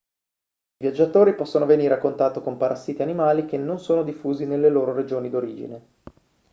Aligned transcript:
i 0.77 0.87
viaggiatori 0.87 1.35
possono 1.35 1.67
venire 1.67 1.93
a 1.93 1.99
contatto 1.99 2.41
con 2.41 2.57
parassiti 2.57 3.03
animali 3.03 3.45
che 3.45 3.57
non 3.59 3.79
sono 3.79 4.01
diffusi 4.01 4.47
nelle 4.47 4.69
loro 4.69 4.93
regioni 4.93 5.29
d'origine 5.29 5.83